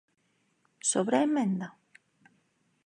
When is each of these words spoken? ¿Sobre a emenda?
¿Sobre 0.91 1.15
a 1.17 1.25
emenda? 1.29 1.67